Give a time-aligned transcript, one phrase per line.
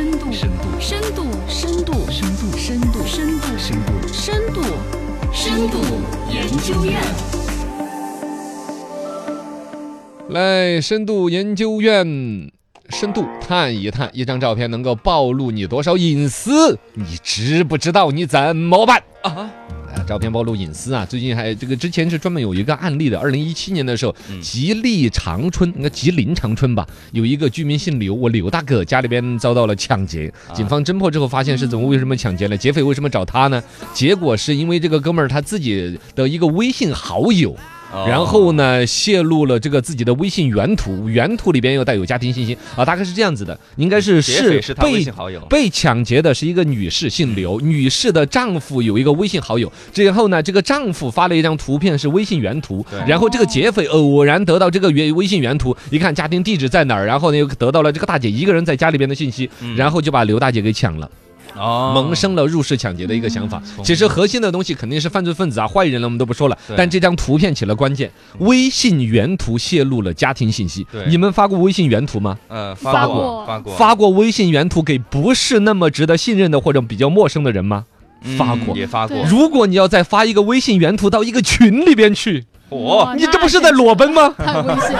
[0.00, 4.62] 深度，深度，深度，深度，深度，深度，深度，深度，深度，
[5.30, 5.76] 深度
[6.30, 6.98] 研究院。
[10.30, 12.50] 来，深度研究院。
[12.88, 16.78] 深度探一探，一张照片能够暴露你多少隐私？
[16.94, 18.10] 你知不知道？
[18.10, 19.50] 你怎么办啊？
[20.00, 21.04] 啊，照片暴露隐私啊！
[21.04, 32.56] 最近还这个之前是专门有一个案例的，二零一七年的时候，吉利长春，应该吉林长春吧，有一个居民姓刘，我刘大哥家里边遭到了抢劫，警方侦破之后发现是怎么为什么抢劫呢？
[32.56, 33.62] 劫匪为什么找他呢？
[33.92, 37.54] 结果是因为这个哥们儿他自己的一个微信好友。
[38.06, 42.56] 然后呢，泄露了这个自己的微信原图，原图里边又带有家庭信息。
[42.76, 45.04] 啊，大概是这样子的，应该是是被
[45.48, 61.10] 被抢劫的是一个女士，姓刘，女士的丈夫有一个微信好友，之后呢，这个丈夫发了一张图片是微信原图，然后这个劫匪偶然得到这个原微信原图，一看家庭地址在哪儿，然后呢又得到了这个大姐一个人在家里边的信息，然后就把刘大姐给抢了。
[61.56, 63.62] 哦，萌生了入室抢劫的一个想法。
[63.82, 66.58] 其实核心的东西肯定是犯罪分子啊，坏人了我们都不说了。
[66.76, 70.86] 但这张图片起了关键，微信原图泄露了家庭信息。
[71.08, 72.38] 你们发过微信原图吗？
[72.48, 73.74] 呃，发过，发过。
[73.74, 77.84] 发过微信原图给不是那么值得信任的或者比较陌生的人吗？
[78.36, 79.16] 发过，也发过。
[79.24, 84.34] 如果你要再发一个微信原图到一个群里边去，哦，你这不是在裸奔吗？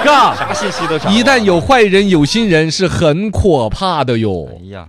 [0.04, 4.48] 嘎， 啥信息都一旦有坏人有心人，是很可怕的哟。
[4.58, 4.88] 哎呀。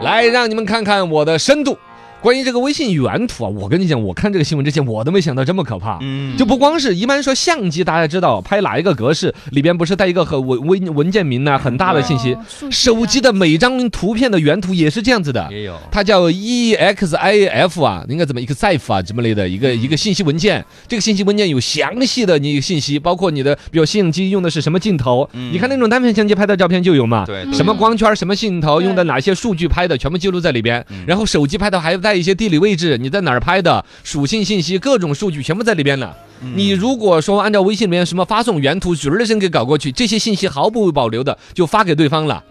[0.00, 1.76] 来，让你们看看我的深度。
[2.20, 5.98] 关于这个微信原图啊，我跟你讲，我看这个新闻之前，我都没想到这么可怕。
[6.00, 12.36] 嗯，就不光是一般说相机，大家知道拍哪一个格式里边不是带一个很文文文件名呢，很大的信息。
[12.70, 15.46] 手机的每张图片的原图也是这样子的。
[15.50, 20.64] 也有，它叫 EXIF 啊，应该怎么 EXIF 啊，这么类的一个一个信息文件。
[20.88, 25.28] 这个信息文件有详细的你信息，包括你的，比如相机用的是什么镜头。
[25.32, 27.24] 你看那种单反相机拍的照片就有嘛。
[27.24, 27.46] 对。
[27.52, 30.84] 什么光圈，什么镜头，用的哪些数据拍的，全部记录在里边。
[31.06, 36.16] 然后手机拍的还带一些地理位置，你在哪儿拍的，属性信息，各种数据全部在里边了。
[36.54, 42.42] 你如果说按照微信里面什么发送原图，嘴儿声给搞过去，这些信息毫不保留的就发给对方了。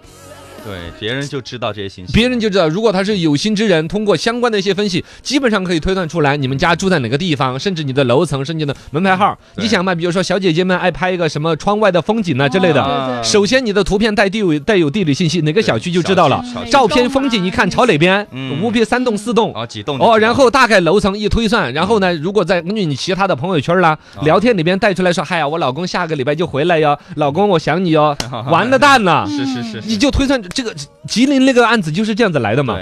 [0.68, 2.12] 对，别人就知道这些信息。
[2.12, 9.38] 别人就知道，如果他是有心之人，通过相关的一些分析，基本上可以推断出来你们家住在哪个地方，甚至你的楼层，甚至的门牌号。
[9.56, 13.24] 你想嘛，比如说小姐姐们爱拍一个什么窗外的风景啊之类的。
[13.24, 16.44] 首先，你的图片带地位带有地理信息，哪个小区就知道了。
[16.70, 18.28] 照片风景一看朝哪边，
[18.62, 28.14] 无别三栋四栋哦几栋哦，然后大概楼层一推算，然后呢，如果再根据你其他的朋友圈啦、聊天里边带出来说，嗨呀，我老公下个礼拜就回来哟，老公我想你哟，
[28.52, 29.26] 完了蛋了。
[29.30, 30.74] 是是是，你就推算这个
[31.08, 31.46] 吉林。
[31.46, 32.76] 那个案子就是这样子来的嘛，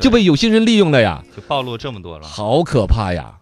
[0.00, 3.37] 就被有心人利用了呀，就暴露这么多了，好可怕呀。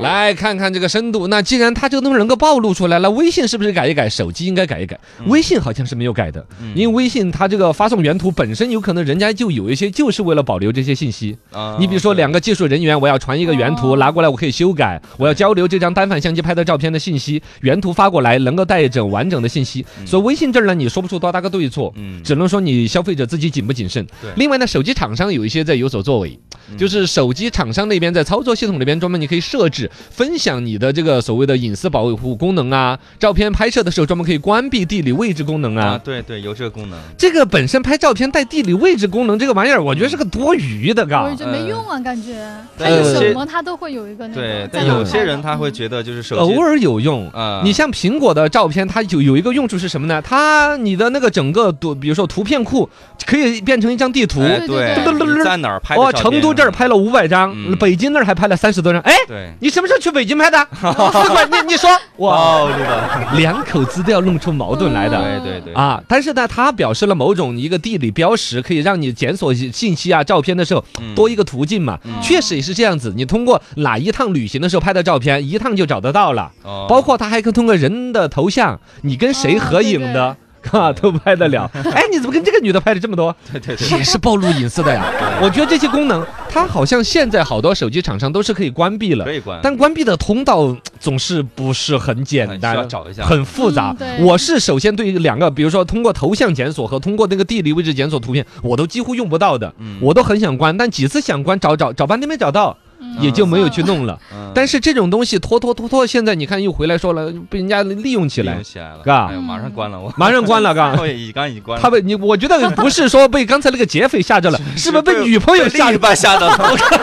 [0.00, 1.26] 来看看这个深度。
[1.28, 4.08] 那既然它这个东西能够暴露出来了，微信是不是改一改？
[4.08, 4.98] 手机应该改一改。
[5.26, 11.36] 微信好像是没有改的，因为微信它这个发送原图本身有可能人家就有一些就是为了保留这些信息。
[11.78, 15.00] 你比如说两个技术人员，我要传一个原图拿过来，我可以修改。
[15.16, 19.84] 我要交流这张单反相机拍的照片的信息，原图发过来能够带着完整的信息。
[20.04, 21.92] 所以微信这儿呢，你说不出多大个对错，
[22.22, 24.06] 只能说你消费者自己谨不谨慎。
[24.36, 26.38] 另外呢，手机厂商有一些在有所作为，
[26.76, 29.90] 就是手机厂商那边在操作系统里边专门你可以设置。
[30.10, 36.00] 分享你的这个所谓的隐私保护功能啊，照片拍摄的时候专门可以关闭地理位置功能啊。
[36.02, 36.98] 对对，有这个功能。
[37.16, 41.24] 这个本身拍照片带地理位置功能这个玩意儿，我觉得是个多余的，嘎。
[41.24, 42.34] 我觉得没用啊，感觉。
[42.78, 44.40] 它有什么它都会有一个那个。
[44.40, 47.62] 对，但有些人他会觉得就是手机偶尔有用啊。
[47.64, 50.20] 你像苹果的照片，它有有一个用处是什么呢？
[50.22, 52.88] 它你的那个整个图，比如说图片库
[53.26, 54.40] 可以变成一张地图。
[54.66, 54.96] 对。
[55.44, 55.94] 在哪儿拍？
[55.94, 59.00] 哦，成都这儿拍了五百张，北京那儿还拍了三十多张。
[59.02, 60.58] 哎，对，你什么时候去北京拍的？
[60.72, 62.66] 四块，你你说，哇
[63.36, 70.82] 两口子都要弄出矛盾来的，对对对，啊，但是呢，他表示了某种一个地理标识，可以让你检索信息啊、照片的时候
[71.14, 76.50] 多一个途径嘛，确实也是这样子，你通过哪一趟旅行的时候拍的照片，一趟就找得到了，
[76.88, 80.36] 包括他还可以通过人的头像，你跟谁合影的。
[80.72, 81.70] 啊， 都拍得了。
[81.92, 83.34] 哎，你怎么跟这个女的拍的这么多？
[83.50, 85.04] 对对对，也是暴露隐私的呀。
[85.42, 89.58] 我觉得这些功能，它好像现在好多手机厂商都是可以关闭了，可以关。
[89.62, 93.94] 但关闭的通道总是不是很简单，需要找一下，很复杂。
[94.20, 99.72] 我是首先对于两个，比如说通过头像检索和通过那个地理位置检索图片，我都几乎用不到的。
[100.00, 102.76] 我都很想关，但几次想关，找找找半天没找到。
[103.20, 104.18] 也就没有去弄了，
[104.54, 111.82] 但是这种东西拖拖拖拖，现在你看又回来说了，被人家利用起来，起来了，嘎，马上关了我，马上关了，嘎， 已刚已经关了。
[111.82, 116.14] 他被你，我觉得不是说被刚才那个劫匪吓着了， 是不是被女朋友吓着？
[116.14, 116.56] 吓着了，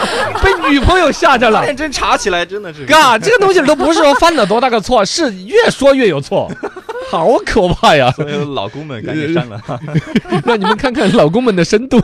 [0.42, 1.66] 被女朋友吓着了。
[1.66, 6.50] 认真查起来真的是，嘎，这个东西都不是说犯了多大个错，是越说越有错。
[7.12, 8.10] 好可怕呀！
[8.16, 9.62] 所有老公们赶紧删了。
[10.46, 12.02] 让你们看看老公们的深度。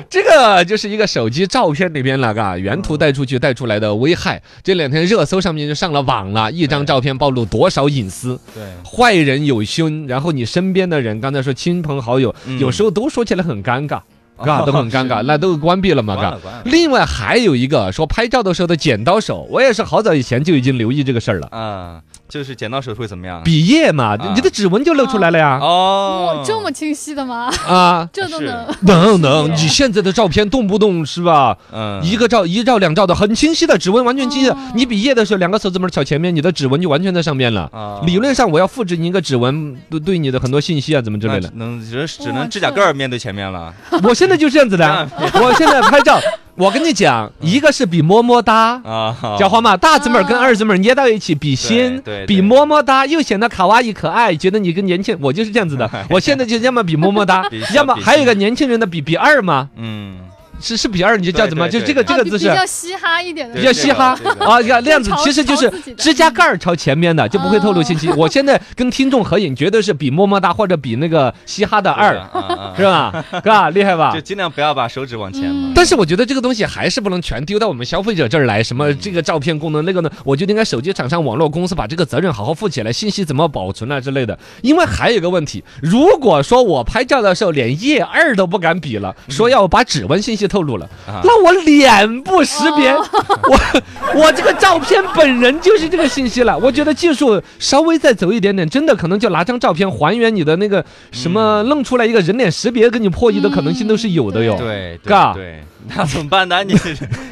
[0.10, 4.42] 这个就是一个手机照片里边了，嘎，原图带出去带出来的危害。
[4.62, 8.38] 这两天热搜上面就上了网了，一张照片暴露多少隐私？
[8.54, 12.58] 对，坏人有凶，然后你身边的人，刚才说亲朋好友，嗯。
[12.58, 14.00] 有时候都说起来很尴尬，
[14.44, 15.24] 嘎，哦都很尴尬，是。
[15.26, 21.48] 那都关闭了嘛，嘎另外还有一个说拍照的时候的剪刀手，我也是好早以前就已经留意这个事儿了。
[21.50, 23.42] 啊，就是剪刀手会怎么样？
[23.44, 25.58] 比耶嘛，啊你的指纹就露出来了呀。
[25.60, 27.50] 哦哇，，这么清晰的吗？
[27.68, 31.56] 啊， 这都能 能能，你现在的照片动不动是吧？
[31.72, 34.58] 嗯，一个照一照两照的，很清晰的指纹，完全清晰的哦。
[34.74, 37.68] 你比耶的时候，两个手指拇敲前面，你的指纹就完全在上面了。
[37.72, 41.50] 啊理论上，我要复制你一个指纹，对对你的很多信息啊，怎么之类的。
[41.54, 43.72] 能只只能指甲盖儿面对前面了。
[44.02, 45.08] 我现在就是这样子的 啊，
[45.40, 46.18] 我现在拍照，
[46.56, 48.80] 我跟你讲，一个是比么么哒。
[48.84, 55.90] 啊，叫花嘛，大字母儿跟二字母儿捏到一起比心比么么哒，又显得卡哇伊可爱，觉得你跟年轻，我就是这样子的。
[56.08, 60.18] 我现在就要么比么么哒要么还有一个年轻人的比比二嘛，嗯，
[60.64, 61.68] 是是比二，你就叫怎么？
[61.68, 68.08] 就这个这个姿势比较嘻哈一点的，比较嘻哈啊，你看那样子其实就是指甲盖儿朝前面的，就不会透露信息。
[68.10, 73.24] 我现在跟听众合影，绝对是比么么哒或者比那个嘻哈的二，二是吧？
[73.34, 73.70] 是吧？
[73.70, 74.20] 厉害吧就？
[74.20, 75.72] 尽量不要把手指往前嘛。
[75.74, 80.10] 但是我觉得这个东西还是不能全丢到我们消费者这儿来，什么嗯这个照片功能那个呢？
[80.24, 84.38] 我觉得应该手机厂商、网络公司把这个责任好好负起来，信息怎么保存啊之类的。
[84.62, 93.04] 因为还有一个问题，如果说我拍照的时候连页二都不敢比了，说要把指纹信息透露了，啊那我脸部识别，哦
[93.50, 96.56] 我我这个照片本人就是这个信息了。
[96.56, 104.54] 我觉得技术稍微再走一点点，真的可能就拿张照片还原你的那个什么，弄出来一个人脸识别给你破译的可能性都是有的哟。
[104.56, 105.64] 对对嘎对，
[105.96, 106.62] 那怎么办呢？
[106.62, 106.72] 你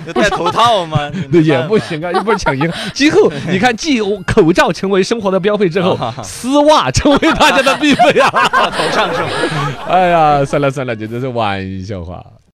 [0.07, 1.09] 要戴头套吗？
[1.31, 2.91] 对，也不行啊，又不是抢银行。
[2.93, 8.31] 今后你看，继口罩成为生活的标配之后， 丝袜成为大家的必备啊！
[8.77, 9.29] 头上是吗？
[9.89, 12.21] 哎呀，算了算了，这都是玩笑话。